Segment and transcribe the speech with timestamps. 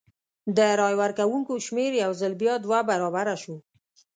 [0.57, 3.55] د رای ورکوونکو شمېر یو ځل بیا دوه برابره شو.